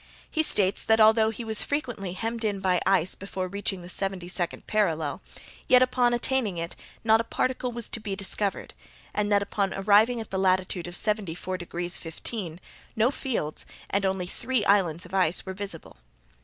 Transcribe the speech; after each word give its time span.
He 0.31 0.41
states 0.41 0.83
that 0.83 0.99
although 0.99 1.29
he 1.29 1.43
was 1.43 1.61
frequently 1.61 2.13
hemmed 2.13 2.43
in 2.43 2.59
by 2.59 2.81
ice 2.87 3.13
before 3.13 3.47
reaching 3.47 3.83
the 3.83 3.87
seventy 3.87 4.27
second 4.27 4.65
parallel, 4.65 5.21
yet, 5.67 5.83
upon 5.83 6.11
attaining 6.11 6.57
it, 6.57 6.75
not 7.03 7.21
a 7.21 7.23
particle 7.23 7.71
was 7.71 7.87
to 7.89 7.99
be 7.99 8.15
discovered, 8.15 8.73
and 9.13 9.31
that, 9.31 9.43
upon 9.43 9.75
arriving 9.75 10.19
at 10.19 10.31
the 10.31 10.39
latitude 10.39 10.87
of 10.87 10.95
74 10.95 11.55
degrees 11.59 11.97
15', 11.99 12.59
no 12.95 13.11
fields, 13.11 13.63
and 13.91 14.03
only 14.03 14.25
three 14.25 14.65
islands 14.65 15.05
of 15.05 15.13
ice 15.13 15.45
were 15.45 15.53
visible. 15.53 15.97